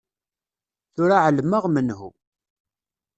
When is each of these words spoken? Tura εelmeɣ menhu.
Tura 0.93 1.17
εelmeɣ 1.27 1.63
menhu. 1.69 2.09